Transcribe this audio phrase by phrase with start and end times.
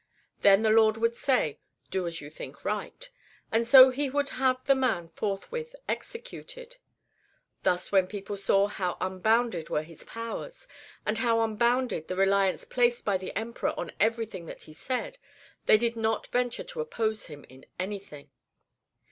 [0.41, 1.59] Then the Lord would say:"
[1.91, 3.07] Do as you think right,"
[3.51, 6.77] and so he would have the man forthwith executed.
[7.61, 10.67] Thus when people saw how unbounded were his powers,
[11.05, 15.19] and how unbounded the reliance placed by the Emperor on everything that he said,
[15.67, 18.31] they did not venture to oppose him in anything.